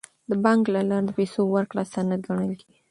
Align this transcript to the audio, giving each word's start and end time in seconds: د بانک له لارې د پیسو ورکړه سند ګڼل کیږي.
د 0.29 0.31
بانک 0.43 0.63
له 0.75 0.81
لارې 0.89 1.05
د 1.05 1.09
پیسو 1.17 1.41
ورکړه 1.55 1.83
سند 1.93 2.11
ګڼل 2.25 2.51
کیږي. 2.61 2.77